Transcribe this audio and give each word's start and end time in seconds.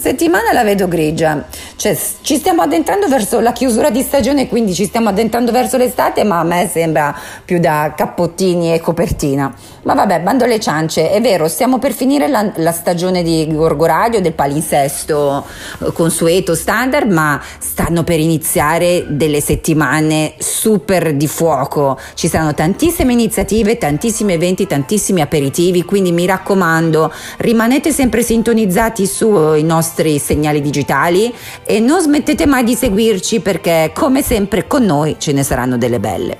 Settimana 0.00 0.52
la 0.52 0.62
vedo 0.62 0.86
grigia, 0.86 1.44
cioè 1.74 1.98
ci 2.20 2.36
stiamo 2.36 2.62
addentrando 2.62 3.08
verso 3.08 3.40
la 3.40 3.50
chiusura 3.50 3.90
di 3.90 4.00
stagione, 4.02 4.46
quindi 4.46 4.72
ci 4.72 4.84
stiamo 4.84 5.08
addentrando 5.08 5.50
verso 5.50 5.76
l'estate, 5.76 6.22
ma 6.22 6.38
a 6.38 6.44
me 6.44 6.70
sembra 6.72 7.12
più 7.44 7.58
da 7.58 7.94
cappottini 7.96 8.72
e 8.72 8.78
copertina. 8.78 9.52
Ma 9.82 9.94
vabbè, 9.94 10.20
bando 10.20 10.44
alle 10.44 10.60
ciance, 10.60 11.10
è 11.10 11.20
vero, 11.20 11.48
stiamo 11.48 11.80
per 11.80 11.92
finire 11.92 12.28
la, 12.28 12.48
la 12.56 12.70
stagione 12.70 13.24
di 13.24 13.48
Gorgoradio, 13.50 14.20
del 14.20 14.34
palinsesto 14.34 15.44
eh, 15.80 15.92
consueto, 15.92 16.54
standard, 16.54 17.10
ma 17.10 17.42
stanno 17.58 18.04
per 18.04 18.20
iniziare 18.20 19.04
delle 19.08 19.40
settimane 19.40 20.34
super 20.38 21.12
di 21.12 21.26
fuoco. 21.26 21.98
Ci 22.14 22.28
saranno 22.28 22.54
tantissime 22.54 23.14
iniziative, 23.14 23.78
tantissimi 23.78 24.32
eventi, 24.32 24.64
tantissimi 24.68 25.22
aperitivi, 25.22 25.82
quindi 25.82 26.12
mi 26.12 26.24
raccomando, 26.24 27.12
rimanete 27.38 27.90
sempre 27.90 28.22
sintonizzati 28.22 29.04
sui 29.04 29.64
nostri 29.64 29.86
segnali 30.18 30.60
digitali 30.60 31.32
e 31.64 31.80
non 31.80 32.00
smettete 32.00 32.46
mai 32.46 32.64
di 32.64 32.74
seguirci 32.74 33.40
perché 33.40 33.90
come 33.94 34.22
sempre 34.22 34.66
con 34.66 34.84
noi 34.84 35.16
ce 35.18 35.32
ne 35.32 35.42
saranno 35.42 35.76
delle 35.76 36.00
belle. 36.00 36.36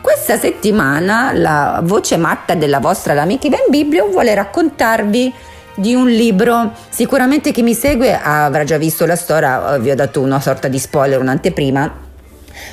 Questa 0.00 0.38
settimana 0.38 1.32
la 1.32 1.80
voce 1.84 2.16
matta 2.16 2.54
della 2.54 2.78
vostra 2.78 3.14
L'Amica 3.14 3.48
Ben 3.48 3.64
Biblio 3.68 4.08
vuole 4.08 4.34
raccontarvi 4.34 5.32
di 5.74 5.94
un 5.94 6.08
libro. 6.08 6.72
Sicuramente 6.88 7.52
chi 7.52 7.62
mi 7.62 7.74
segue 7.74 8.18
avrà 8.18 8.64
già 8.64 8.76
visto 8.76 9.06
la 9.06 9.16
storia, 9.16 9.78
vi 9.78 9.90
ho 9.90 9.94
dato 9.94 10.20
una 10.20 10.40
sorta 10.40 10.68
di 10.68 10.78
spoiler, 10.78 11.20
un'anteprima 11.20 12.08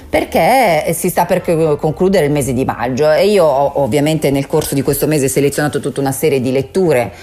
perché 0.10 0.94
si 0.94 1.10
sta 1.10 1.26
per 1.26 1.42
concludere 1.78 2.26
il 2.26 2.32
mese 2.32 2.54
di 2.54 2.66
maggio 2.66 3.12
e 3.12 3.28
io 3.28 3.46
ovviamente 3.46 4.32
nel 4.32 4.48
corso 4.48 4.74
di 4.74 4.82
questo 4.82 5.08
mese 5.08 5.26
ho 5.26 5.30
selezionato 5.30 5.80
tutta 5.80 6.00
una 6.00 6.12
serie 6.12 6.40
di 6.40 6.52
letture 6.52 7.14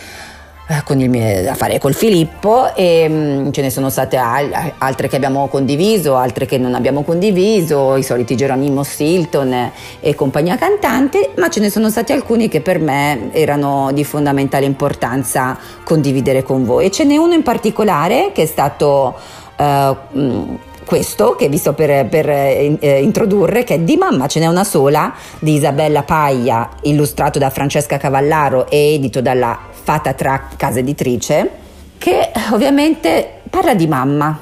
eh, 0.67 0.83
con 0.83 0.99
il 0.99 1.11
mio 1.11 1.51
affare 1.51 1.79
col 1.79 1.93
Filippo 1.95 2.75
e 2.75 3.07
mh, 3.09 3.15
mm, 3.15 3.51
ce 3.51 3.61
ne 3.61 3.71
sono 3.71 3.91
state 3.91 4.17
al- 4.17 4.73
altre 4.79 5.09
che 5.09 5.17
abbiamo 5.17 5.49
condiviso, 5.49 6.17
altre 6.17 6.47
che 6.47 6.57
non 6.57 6.75
abbiamo 6.75 7.03
condiviso, 7.03 7.97
i 7.97 8.03
soliti 8.03 8.35
Geronimo 8.35 8.83
Stilton 8.83 9.71
e 10.01 10.15
compagnia 10.15 10.57
cantante, 10.57 11.33
ma 11.37 11.49
ce 11.49 11.61
ne 11.61 11.69
sono 11.69 11.91
stati 11.91 12.13
alcuni 12.13 12.49
che 12.49 12.61
per 12.61 12.79
me 12.79 13.31
erano 13.33 13.91
di 13.93 14.05
fondamentale 14.05 14.65
importanza 14.65 15.59
condividere 15.85 16.43
con 16.43 16.65
voi. 16.65 16.87
E 16.87 16.91
ce 16.91 17.05
n'è 17.05 17.17
uno 17.17 17.35
in 17.35 17.43
particolare 17.43 18.31
che 18.33 18.43
è 18.43 18.47
stato 18.47 19.15
uh, 19.57 20.59
questo 20.85 21.35
che 21.35 21.49
vi 21.49 21.57
sto 21.57 21.73
per, 21.73 22.07
per 22.07 22.29
eh, 22.29 23.01
introdurre, 23.03 23.65
che 23.65 23.75
è 23.75 23.79
Di 23.81 23.97
mamma 23.97 24.29
ce 24.29 24.41
n'è 24.41 24.47
una 24.47 24.65
sola, 24.65 25.13
di 25.39 25.55
Isabella 25.55 26.03
Paglia, 26.03 26.71
illustrato 26.83 27.39
da 27.39 27.51
Francesca 27.51 27.97
Cavallaro 27.97 28.69
e 28.71 28.95
edito 28.95 29.21
dalla 29.21 29.73
Fata 29.85 30.15
tra 30.15 30.49
casa 30.57 30.79
editrice, 30.79 31.51
che 31.99 32.33
ovviamente 32.53 33.43
parla 33.51 33.75
di 33.75 33.87
mamma, 33.87 34.41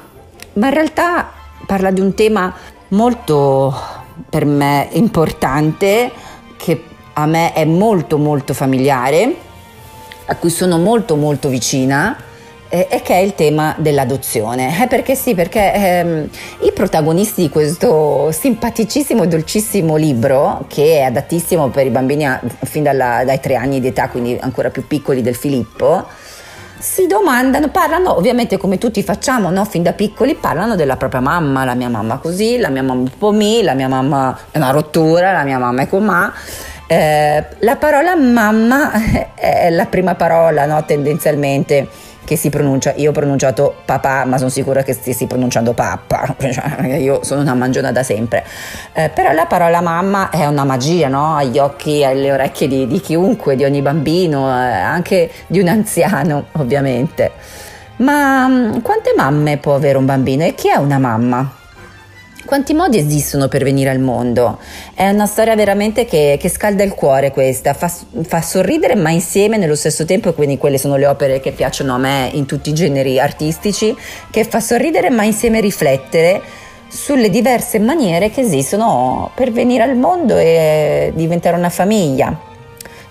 ma 0.53 0.67
in 0.67 0.73
realtà 0.73 1.31
parla 1.65 1.91
di 1.91 1.99
un 1.99 2.13
tema 2.13 2.53
molto 2.89 3.75
per 4.29 4.45
me 4.45 4.87
importante, 4.93 6.09
che 6.55 6.81
a 7.11 7.25
me 7.25 7.51
è 7.51 7.65
molto 7.65 8.17
molto 8.17 8.53
familiare, 8.53 9.35
a 10.27 10.35
cui 10.37 10.49
sono 10.49 10.77
molto 10.77 11.17
molto 11.17 11.49
vicina 11.49 12.15
e 12.73 13.01
che 13.03 13.13
è 13.13 13.17
il 13.17 13.35
tema 13.35 13.75
dell'adozione. 13.77 14.81
Eh, 14.81 14.87
perché 14.87 15.13
sì, 15.13 15.35
perché 15.35 15.73
ehm, 15.73 16.29
i 16.61 16.71
protagonisti 16.71 17.43
di 17.43 17.49
questo 17.49 18.31
simpaticissimo 18.31 19.21
e 19.21 19.27
dolcissimo 19.27 19.95
libro, 19.95 20.65
che 20.67 20.97
è 20.97 21.01
adattissimo 21.03 21.69
per 21.69 21.85
i 21.85 21.91
bambini 21.91 22.25
a, 22.25 22.41
fin 22.63 22.81
dalla, 22.81 23.23
dai 23.25 23.39
tre 23.39 23.55
anni 23.55 23.79
di 23.79 23.87
età, 23.87 24.09
quindi 24.09 24.35
ancora 24.41 24.71
più 24.71 24.87
piccoli 24.87 25.21
del 25.21 25.35
Filippo, 25.35 26.07
si 26.79 27.05
domandano, 27.05 27.69
parlano 27.69 28.17
ovviamente 28.17 28.57
come 28.57 28.79
tutti 28.79 29.03
facciamo, 29.03 29.51
no? 29.51 29.65
fin 29.65 29.83
da 29.83 29.93
piccoli, 29.93 30.33
parlano 30.33 30.75
della 30.75 30.97
propria 30.97 31.21
mamma, 31.21 31.65
la 31.65 31.75
mia 31.75 31.89
mamma 31.89 32.17
così, 32.17 32.57
la 32.57 32.69
mia 32.69 32.81
mamma 32.81 33.01
un 33.01 33.11
po' 33.19 33.31
mi, 33.31 33.61
la 33.61 33.75
mia 33.75 33.87
mamma 33.87 34.35
è 34.49 34.57
una 34.57 34.71
rottura, 34.71 35.31
la 35.31 35.43
mia 35.43 35.59
mamma 35.59 35.83
è 35.83 35.87
com'ha. 35.87 36.33
Eh, 36.87 37.45
la 37.59 37.75
parola 37.75 38.15
mamma 38.15 38.91
è 39.35 39.69
la 39.69 39.85
prima 39.85 40.15
parola 40.15 40.65
no? 40.65 40.83
tendenzialmente 40.85 41.87
che 42.23 42.35
si 42.35 42.49
pronuncia, 42.49 42.93
io 42.95 43.09
ho 43.09 43.13
pronunciato 43.13 43.75
papà, 43.85 44.25
ma 44.25 44.37
sono 44.37 44.49
sicura 44.49 44.83
che 44.83 44.93
stessi 44.93 45.27
pronunciando 45.27 45.73
pappa, 45.73 46.35
cioè, 46.39 46.95
io 46.95 47.23
sono 47.23 47.41
una 47.41 47.53
mangiona 47.53 47.91
da 47.91 48.03
sempre. 48.03 48.43
Eh, 48.93 49.09
però 49.09 49.31
la 49.31 49.45
parola 49.45 49.81
mamma 49.81 50.29
è 50.29 50.45
una 50.45 50.63
magia, 50.63 51.07
no? 51.07 51.35
Agli 51.35 51.59
occhi 51.59 52.03
alle 52.03 52.31
orecchie 52.31 52.67
di, 52.67 52.87
di, 52.87 52.99
chiunque, 52.99 53.55
di 53.55 53.63
ogni 53.63 53.81
bambino, 53.81 54.47
eh, 54.49 54.71
anche 54.71 55.31
di 55.47 55.59
un 55.59 55.67
anziano, 55.67 56.45
ovviamente. 56.53 57.31
Ma 57.97 58.47
mm, 58.47 58.79
quante 58.79 59.13
mamme 59.15 59.57
può 59.57 59.75
avere 59.75 59.97
un 59.97 60.05
bambino 60.05 60.43
e 60.43 60.55
chi 60.55 60.69
è 60.69 60.75
una 60.75 60.97
mamma? 60.97 61.61
Quanti 62.45 62.73
modi 62.73 62.97
esistono 62.97 63.47
per 63.47 63.63
venire 63.63 63.89
al 63.89 63.99
mondo? 63.99 64.59
È 64.93 65.07
una 65.07 65.27
storia 65.27 65.55
veramente 65.55 66.03
che, 66.03 66.37
che 66.37 66.49
scalda 66.49 66.83
il 66.83 66.93
cuore 66.93 67.31
questa, 67.31 67.73
fa, 67.73 67.89
fa, 68.23 68.41
sorridere 68.41 68.95
ma 68.95 69.11
insieme 69.11 69.55
nello 69.55 69.75
stesso 69.75 70.03
tempo, 70.03 70.33
quindi 70.33 70.57
quelle 70.57 70.77
sono 70.77 70.97
le 70.97 71.07
opere 71.07 71.39
che 71.39 71.53
piacciono 71.53 71.95
a 71.95 71.97
me 71.97 72.29
in 72.33 72.45
tutti 72.45 72.69
i 72.69 72.73
generi 72.73 73.17
artistici, 73.17 73.95
che 74.29 74.43
fa 74.43 74.59
sorridere 74.59 75.09
ma 75.09 75.23
insieme 75.23 75.61
riflettere 75.61 76.41
sulle 76.89 77.29
diverse 77.29 77.79
maniere 77.79 78.29
che 78.29 78.41
esistono 78.41 79.31
per 79.33 79.53
venire 79.53 79.83
al 79.83 79.95
mondo 79.95 80.35
e 80.37 81.13
diventare 81.15 81.55
una 81.55 81.69
famiglia. 81.69 82.37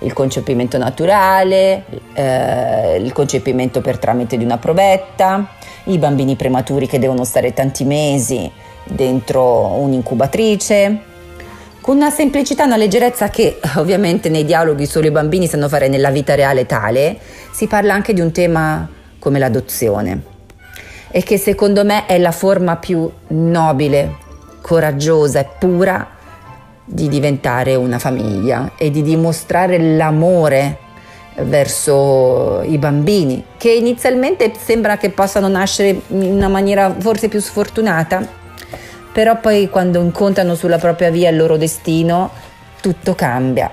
Il 0.00 0.12
concepimento 0.12 0.76
naturale, 0.76 1.84
eh, 2.12 2.96
il 2.96 3.12
concepimento 3.12 3.80
per 3.80 3.98
tramite 3.98 4.36
di 4.36 4.44
una 4.44 4.58
provetta, 4.58 5.54
i 5.84 5.96
bambini 5.96 6.36
prematuri 6.36 6.86
che 6.86 6.98
devono 6.98 7.24
stare 7.24 7.54
tanti 7.54 7.84
mesi 7.84 8.60
dentro 8.84 9.66
un'incubatrice, 9.78 11.10
con 11.80 11.96
una 11.96 12.10
semplicità, 12.10 12.64
una 12.64 12.76
leggerezza 12.76 13.28
che 13.28 13.58
ovviamente 13.76 14.28
nei 14.28 14.44
dialoghi 14.44 14.86
solo 14.86 15.06
i 15.06 15.10
bambini 15.10 15.46
sanno 15.46 15.68
fare 15.68 15.88
nella 15.88 16.10
vita 16.10 16.34
reale 16.34 16.66
tale, 16.66 17.18
si 17.50 17.66
parla 17.66 17.94
anche 17.94 18.12
di 18.12 18.20
un 18.20 18.30
tema 18.30 18.88
come 19.18 19.38
l'adozione 19.38 20.30
e 21.10 21.22
che 21.22 21.36
secondo 21.36 21.84
me 21.84 22.06
è 22.06 22.18
la 22.18 22.32
forma 22.32 22.76
più 22.76 23.08
nobile, 23.28 24.16
coraggiosa 24.62 25.40
e 25.40 25.48
pura 25.58 26.08
di 26.84 27.08
diventare 27.08 27.74
una 27.74 27.98
famiglia 27.98 28.72
e 28.76 28.90
di 28.90 29.02
dimostrare 29.02 29.78
l'amore 29.78 30.78
verso 31.36 32.62
i 32.62 32.78
bambini, 32.78 33.44
che 33.56 33.72
inizialmente 33.72 34.52
sembra 34.58 34.96
che 34.96 35.10
possano 35.10 35.48
nascere 35.48 36.00
in 36.08 36.32
una 36.32 36.48
maniera 36.48 36.94
forse 36.98 37.28
più 37.28 37.40
sfortunata, 37.40 38.40
però 39.12 39.38
poi 39.38 39.68
quando 39.68 40.00
incontrano 40.00 40.54
sulla 40.54 40.78
propria 40.78 41.10
via 41.10 41.30
il 41.30 41.36
loro 41.36 41.56
destino 41.56 42.30
tutto 42.80 43.14
cambia. 43.14 43.70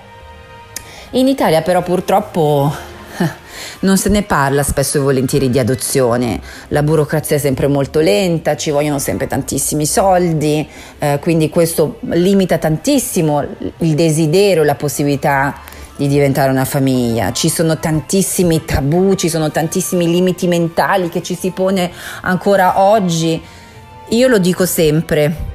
In 1.11 1.27
Italia 1.27 1.61
però 1.61 1.81
purtroppo 1.81 2.71
non 3.81 3.97
se 3.97 4.09
ne 4.09 4.21
parla 4.21 4.63
spesso 4.63 4.97
e 4.97 5.01
volentieri 5.01 5.49
di 5.49 5.57
adozione, 5.57 6.39
la 6.67 6.83
burocrazia 6.83 7.37
è 7.37 7.39
sempre 7.39 7.67
molto 7.67 7.99
lenta, 7.99 8.55
ci 8.55 8.69
vogliono 8.69 8.99
sempre 8.99 9.27
tantissimi 9.27 9.85
soldi, 9.85 10.67
eh, 10.99 11.17
quindi 11.19 11.49
questo 11.49 11.97
limita 12.01 12.57
tantissimo 12.57 13.43
il 13.77 13.95
desiderio, 13.95 14.63
la 14.63 14.75
possibilità 14.75 15.61
di 15.95 16.07
diventare 16.07 16.49
una 16.49 16.63
famiglia. 16.63 17.33
Ci 17.33 17.49
sono 17.49 17.77
tantissimi 17.77 18.63
tabù, 18.63 19.15
ci 19.15 19.27
sono 19.27 19.51
tantissimi 19.51 20.09
limiti 20.09 20.47
mentali 20.47 21.09
che 21.09 21.21
ci 21.21 21.35
si 21.35 21.51
pone 21.51 21.91
ancora 22.21 22.79
oggi 22.81 23.41
io 24.09 24.27
lo 24.27 24.39
dico 24.39 24.65
sempre, 24.65 25.48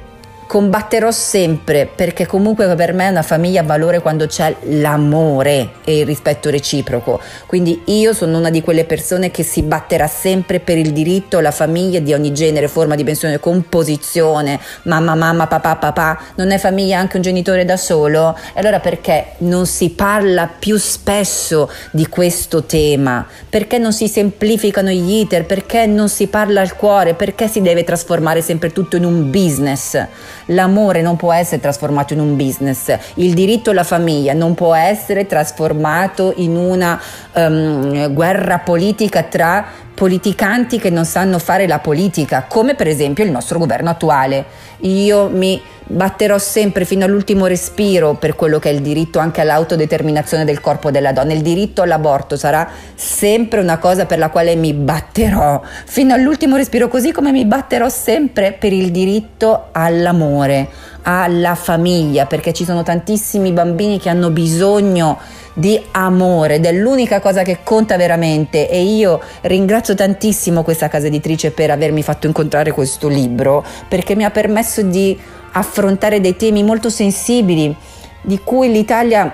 combatterò 0.54 1.10
sempre 1.10 1.90
perché 1.92 2.26
comunque 2.26 2.72
per 2.76 2.92
me 2.92 3.08
una 3.08 3.22
famiglia 3.22 3.62
ha 3.62 3.64
valore 3.64 3.98
quando 3.98 4.28
c'è 4.28 4.54
l'amore 4.66 5.70
e 5.82 5.98
il 5.98 6.06
rispetto 6.06 6.48
reciproco. 6.48 7.20
Quindi 7.46 7.82
io 7.86 8.12
sono 8.12 8.38
una 8.38 8.50
di 8.50 8.60
quelle 8.60 8.84
persone 8.84 9.32
che 9.32 9.42
si 9.42 9.62
batterà 9.62 10.06
sempre 10.06 10.60
per 10.60 10.78
il 10.78 10.92
diritto 10.92 11.38
alla 11.38 11.50
famiglia 11.50 11.98
di 11.98 12.12
ogni 12.12 12.32
genere, 12.32 12.68
forma, 12.68 12.94
dimensione, 12.94 13.40
composizione, 13.40 14.60
mamma, 14.82 15.16
mamma, 15.16 15.48
papà, 15.48 15.74
papà. 15.74 16.20
Non 16.36 16.52
è 16.52 16.58
famiglia 16.58 17.00
anche 17.00 17.16
un 17.16 17.22
genitore 17.22 17.64
da 17.64 17.76
solo? 17.76 18.38
E 18.54 18.60
allora 18.60 18.78
perché 18.78 19.32
non 19.38 19.66
si 19.66 19.90
parla 19.90 20.48
più 20.56 20.76
spesso 20.76 21.68
di 21.90 22.06
questo 22.06 22.62
tema? 22.62 23.26
Perché 23.50 23.78
non 23.78 23.92
si 23.92 24.06
semplificano 24.06 24.90
gli 24.90 25.14
iter? 25.14 25.46
Perché 25.46 25.86
non 25.86 26.08
si 26.08 26.28
parla 26.28 26.60
al 26.60 26.76
cuore? 26.76 27.14
Perché 27.14 27.48
si 27.48 27.60
deve 27.60 27.82
trasformare 27.82 28.40
sempre 28.40 28.70
tutto 28.70 28.94
in 28.94 29.04
un 29.04 29.32
business? 29.32 30.06
L'amore 30.46 31.02
non 31.02 31.16
può 31.16 31.32
essere 31.32 31.60
trasformato 31.60 32.12
in 32.12 32.20
un 32.20 32.36
business, 32.36 32.96
il 33.14 33.34
diritto 33.34 33.70
alla 33.70 33.84
famiglia 33.84 34.32
non 34.32 34.54
può 34.54 34.74
essere 34.74 35.26
trasformato 35.26 36.32
in 36.36 36.56
una 36.56 37.00
um, 37.32 38.12
guerra 38.12 38.58
politica 38.58 39.22
tra 39.22 39.66
politicanti 39.94 40.78
che 40.78 40.90
non 40.90 41.04
sanno 41.04 41.38
fare 41.38 41.66
la 41.66 41.78
politica, 41.78 42.44
come 42.48 42.74
per 42.74 42.88
esempio 42.88 43.24
il 43.24 43.30
nostro 43.30 43.58
governo 43.58 43.90
attuale. 43.90 44.44
Io 44.80 45.28
mi 45.28 45.62
batterò 45.86 46.38
sempre 46.38 46.84
fino 46.84 47.04
all'ultimo 47.04 47.46
respiro 47.46 48.14
per 48.14 48.34
quello 48.34 48.58
che 48.58 48.70
è 48.70 48.72
il 48.72 48.80
diritto 48.80 49.18
anche 49.18 49.40
all'autodeterminazione 49.40 50.44
del 50.44 50.60
corpo 50.60 50.90
della 50.90 51.12
donna. 51.12 51.32
Il 51.32 51.42
diritto 51.42 51.82
all'aborto 51.82 52.36
sarà 52.36 52.68
sempre 52.94 53.60
una 53.60 53.78
cosa 53.78 54.06
per 54.06 54.18
la 54.18 54.30
quale 54.30 54.56
mi 54.56 54.72
batterò 54.72 55.62
fino 55.84 56.12
all'ultimo 56.14 56.56
respiro, 56.56 56.88
così 56.88 57.12
come 57.12 57.32
mi 57.32 57.44
batterò 57.44 57.88
sempre 57.88 58.52
per 58.58 58.72
il 58.72 58.90
diritto 58.90 59.68
all'amore, 59.72 60.68
alla 61.04 61.54
famiglia, 61.54 62.26
perché 62.26 62.52
ci 62.52 62.64
sono 62.64 62.82
tantissimi 62.82 63.52
bambini 63.52 63.98
che 63.98 64.08
hanno 64.08 64.30
bisogno 64.30 65.18
di 65.52 65.80
amore 65.92 66.56
ed 66.56 66.66
è 66.66 66.72
l'unica 66.72 67.20
cosa 67.20 67.42
che 67.42 67.58
conta 67.62 67.96
veramente. 67.96 68.68
E 68.68 68.82
io 68.82 69.20
ringrazio 69.42 69.94
tantissimo 69.94 70.62
questa 70.62 70.88
casa 70.88 71.06
editrice 71.06 71.50
per 71.50 71.70
avermi 71.70 72.02
fatto 72.02 72.26
incontrare 72.26 72.72
questo 72.72 73.08
libro 73.08 73.64
perché 73.88 74.16
mi 74.16 74.24
ha 74.24 74.30
permesso 74.30 74.82
di 74.82 75.18
affrontare 75.52 76.20
dei 76.20 76.36
temi 76.36 76.62
molto 76.62 76.90
sensibili 76.90 77.74
di 78.22 78.40
cui 78.42 78.72
l'Italia 78.72 79.32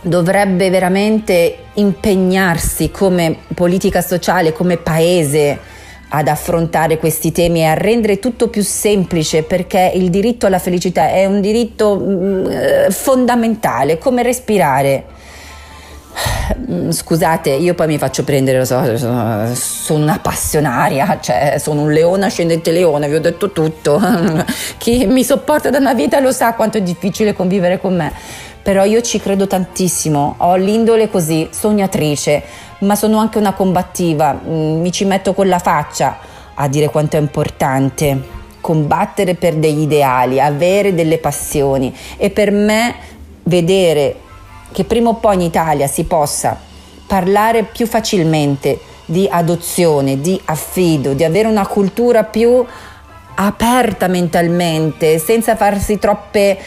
dovrebbe 0.00 0.68
veramente 0.70 1.56
impegnarsi 1.74 2.90
come 2.90 3.36
politica 3.54 4.00
sociale, 4.00 4.52
come 4.52 4.76
paese 4.78 5.58
ad 6.14 6.28
affrontare 6.28 6.98
questi 6.98 7.32
temi 7.32 7.60
e 7.60 7.64
a 7.64 7.74
rendere 7.74 8.18
tutto 8.18 8.48
più 8.48 8.62
semplice 8.62 9.44
perché 9.44 9.92
il 9.94 10.10
diritto 10.10 10.46
alla 10.46 10.58
felicità 10.58 11.08
è 11.08 11.24
un 11.24 11.40
diritto 11.40 11.98
mm, 11.98 12.46
eh, 12.46 12.86
fondamentale, 12.90 13.96
come 13.96 14.22
respirare. 14.22 15.04
Mm, 16.70 16.90
scusate, 16.90 17.50
io 17.50 17.74
poi 17.74 17.86
mi 17.86 17.98
faccio 17.98 18.24
prendere, 18.24 18.64
so, 18.64 18.80
sono 19.54 20.02
una 20.02 20.18
passionaria, 20.18 21.18
cioè 21.20 21.56
sono 21.58 21.82
un 21.82 21.92
leone 21.92 22.26
ascendente 22.26 22.70
leone, 22.70 23.08
vi 23.08 23.14
ho 23.14 23.20
detto 23.20 23.52
tutto. 23.52 24.00
Chi 24.78 25.06
mi 25.06 25.24
sopporta 25.24 25.70
da 25.70 25.78
una 25.78 25.94
vita 25.94 26.20
lo 26.20 26.32
sa 26.32 26.54
quanto 26.54 26.78
è 26.78 26.82
difficile 26.82 27.32
convivere 27.32 27.78
con 27.78 27.96
me. 27.96 28.12
Però 28.62 28.84
io 28.84 29.00
ci 29.00 29.20
credo 29.20 29.46
tantissimo, 29.46 30.36
ho 30.38 30.54
l'indole 30.54 31.10
così, 31.10 31.48
sognatrice, 31.50 32.42
ma 32.80 32.94
sono 32.94 33.18
anche 33.18 33.38
una 33.38 33.52
combattiva, 33.52 34.32
mm, 34.32 34.80
mi 34.80 34.92
ci 34.92 35.04
metto 35.04 35.34
con 35.34 35.48
la 35.48 35.58
faccia 35.58 36.18
a 36.54 36.68
dire 36.68 36.88
quanto 36.88 37.16
è 37.16 37.20
importante 37.20 38.40
combattere 38.60 39.34
per 39.34 39.56
degli 39.56 39.80
ideali, 39.80 40.40
avere 40.40 40.94
delle 40.94 41.18
passioni 41.18 41.94
e 42.16 42.30
per 42.30 42.52
me 42.52 42.94
vedere 43.42 44.14
che 44.72 44.84
prima 44.84 45.10
o 45.10 45.14
poi 45.14 45.34
in 45.34 45.40
Italia 45.42 45.86
si 45.86 46.04
possa 46.04 46.58
parlare 47.06 47.64
più 47.64 47.86
facilmente 47.86 48.80
di 49.04 49.28
adozione, 49.30 50.20
di 50.20 50.40
affido, 50.46 51.12
di 51.12 51.24
avere 51.24 51.46
una 51.46 51.66
cultura 51.66 52.24
più 52.24 52.64
aperta 53.34 54.08
mentalmente, 54.08 55.18
senza 55.18 55.56
farsi 55.56 55.98
troppe 55.98 56.58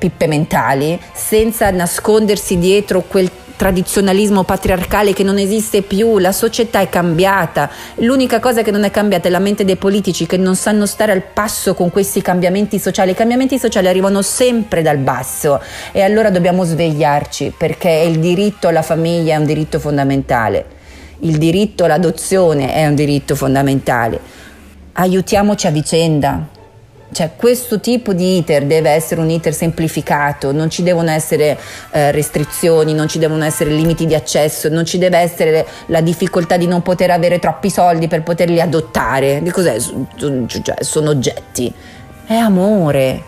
pippe 0.00 0.26
mentali, 0.26 0.98
senza 1.12 1.70
nascondersi 1.70 2.58
dietro 2.58 3.02
quel 3.02 3.30
tradizionalismo 3.60 4.42
patriarcale 4.42 5.12
che 5.12 5.22
non 5.22 5.36
esiste 5.36 5.82
più, 5.82 6.16
la 6.16 6.32
società 6.32 6.80
è 6.80 6.88
cambiata, 6.88 7.68
l'unica 7.96 8.40
cosa 8.40 8.62
che 8.62 8.70
non 8.70 8.84
è 8.84 8.90
cambiata 8.90 9.28
è 9.28 9.30
la 9.30 9.38
mente 9.38 9.66
dei 9.66 9.76
politici 9.76 10.24
che 10.24 10.38
non 10.38 10.56
sanno 10.56 10.86
stare 10.86 11.12
al 11.12 11.20
passo 11.20 11.74
con 11.74 11.90
questi 11.90 12.22
cambiamenti 12.22 12.78
sociali, 12.78 13.10
i 13.10 13.14
cambiamenti 13.14 13.58
sociali 13.58 13.88
arrivano 13.88 14.22
sempre 14.22 14.80
dal 14.80 14.96
basso. 14.96 15.60
E 15.92 16.00
allora 16.00 16.30
dobbiamo 16.30 16.64
svegliarci 16.64 17.52
perché 17.54 17.90
il 17.90 18.18
diritto 18.18 18.68
alla 18.68 18.80
famiglia 18.80 19.34
è 19.34 19.36
un 19.36 19.44
diritto 19.44 19.78
fondamentale, 19.78 20.64
il 21.18 21.36
diritto 21.36 21.84
all'adozione 21.84 22.72
è 22.72 22.86
un 22.86 22.94
diritto 22.94 23.34
fondamentale, 23.34 24.18
aiutiamoci 24.92 25.66
a 25.66 25.70
vicenda, 25.70 26.48
cioè, 27.12 27.32
questo 27.34 27.80
tipo 27.80 28.12
di 28.12 28.38
iter 28.38 28.64
deve 28.64 28.90
essere 28.90 29.20
un 29.20 29.30
iter 29.30 29.52
semplificato, 29.52 30.52
non 30.52 30.70
ci 30.70 30.82
devono 30.84 31.10
essere 31.10 31.58
eh, 31.90 32.12
restrizioni, 32.12 32.94
non 32.94 33.08
ci 33.08 33.18
devono 33.18 33.44
essere 33.44 33.70
limiti 33.70 34.06
di 34.06 34.14
accesso, 34.14 34.68
non 34.68 34.84
ci 34.84 34.96
deve 34.96 35.18
essere 35.18 35.66
la 35.86 36.00
difficoltà 36.00 36.56
di 36.56 36.66
non 36.66 36.82
poter 36.82 37.10
avere 37.10 37.40
troppi 37.40 37.68
soldi 37.68 38.06
per 38.06 38.22
poterli 38.22 38.60
adottare. 38.60 39.42
Di 39.42 39.50
cos'è? 39.50 39.76
Cioè, 39.78 40.82
sono 40.84 41.10
oggetti. 41.10 41.72
È 42.24 42.34
amore. 42.34 43.22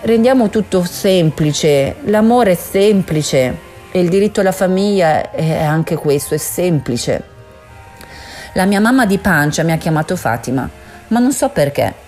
Rendiamo 0.00 0.48
tutto 0.48 0.84
semplice. 0.84 1.96
L'amore 2.06 2.52
è 2.52 2.56
semplice 2.56 3.56
e 3.92 4.00
il 4.00 4.08
diritto 4.08 4.40
alla 4.40 4.52
famiglia 4.52 5.30
è 5.30 5.62
anche 5.62 5.94
questo, 5.94 6.34
è 6.34 6.38
semplice. 6.38 7.30
La 8.54 8.64
mia 8.64 8.80
mamma 8.80 9.06
di 9.06 9.18
pancia 9.18 9.62
mi 9.62 9.70
ha 9.70 9.76
chiamato 9.76 10.16
Fatima, 10.16 10.68
ma 11.08 11.18
non 11.20 11.32
so 11.32 11.50
perché. 11.50 12.01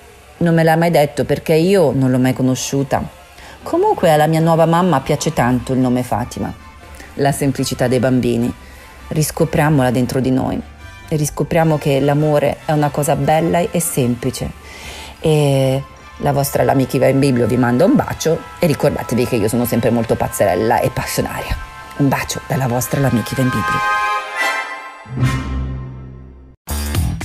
Non 0.44 0.54
me 0.54 0.62
l'ha 0.62 0.76
mai 0.76 0.90
detto 0.90 1.24
perché 1.24 1.54
io 1.54 1.92
non 1.92 2.10
l'ho 2.10 2.18
mai 2.18 2.34
conosciuta. 2.34 3.02
Comunque 3.62 4.12
alla 4.12 4.26
mia 4.26 4.40
nuova 4.40 4.66
mamma 4.66 5.00
piace 5.00 5.32
tanto 5.32 5.72
il 5.72 5.78
nome 5.78 6.02
Fatima, 6.02 6.52
la 7.14 7.32
semplicità 7.32 7.88
dei 7.88 7.98
bambini. 7.98 8.52
Riscopriamola 9.08 9.90
dentro 9.90 10.20
di 10.20 10.30
noi 10.30 10.60
e 11.08 11.16
riscopriamo 11.16 11.78
che 11.78 11.98
l'amore 11.98 12.58
è 12.66 12.72
una 12.72 12.90
cosa 12.90 13.16
bella 13.16 13.60
e 13.60 13.80
semplice. 13.80 14.50
E 15.20 15.82
la 16.18 16.32
vostra 16.32 16.62
L'amica 16.62 16.98
va 16.98 17.06
in 17.06 17.20
Biblio 17.20 17.46
vi 17.46 17.56
manda 17.56 17.86
un 17.86 17.94
bacio 17.94 18.38
e 18.58 18.66
ricordatevi 18.66 19.26
che 19.26 19.36
io 19.36 19.48
sono 19.48 19.64
sempre 19.64 19.88
molto 19.88 20.14
pazzerella 20.14 20.80
e 20.80 20.90
passionaria. 20.90 21.56
Un 21.96 22.08
bacio 22.08 22.42
dalla 22.46 22.66
vostra 22.66 23.00
L'amica 23.00 23.34
va 23.34 23.42
in 23.42 23.48
Biblio. 23.48 23.80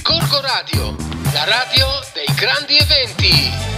Corco 0.04 0.39
Radio, 0.39 0.95
la 1.33 1.44
radio 1.44 1.89
dei 3.19 3.27
grandi 3.27 3.27
eventi. 3.27 3.69